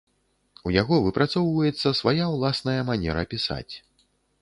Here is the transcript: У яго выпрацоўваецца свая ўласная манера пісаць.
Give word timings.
У 0.69 0.73
яго 0.81 0.95
выпрацоўваецца 1.07 1.93
свая 2.01 2.25
ўласная 2.35 2.77
манера 2.91 3.29
пісаць. 3.37 3.71